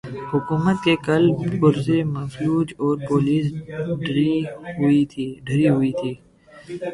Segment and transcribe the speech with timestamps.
[0.31, 1.23] حکومت کے کل
[1.59, 3.45] پرزے مفلوج اور پولیس
[4.05, 6.11] ڈری ہوئی تھی۔